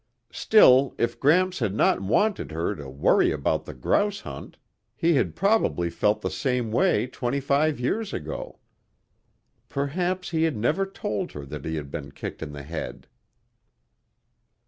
Still, 0.31 0.95
if 0.97 1.19
Gramps 1.19 1.59
had 1.59 1.75
not 1.75 1.99
wanted 2.01 2.49
her 2.51 2.73
to 2.73 2.89
worry 2.89 3.31
after 3.31 3.59
the 3.59 3.75
grouse 3.75 4.21
hunt, 4.21 4.57
he 4.95 5.13
had 5.13 5.35
probably 5.35 5.91
felt 5.91 6.21
the 6.21 6.31
same 6.31 6.71
way 6.71 7.05
twenty 7.05 7.39
five 7.39 7.79
years 7.79 8.11
ago. 8.11 8.57
Perhaps 9.69 10.31
he 10.31 10.41
had 10.41 10.57
never 10.57 10.87
told 10.87 11.33
her 11.33 11.45
that 11.45 11.65
he 11.65 11.75
had 11.75 11.91
been 11.91 12.11
kicked 12.11 12.41
in 12.41 12.51
the 12.51 12.63
head. 12.63 13.05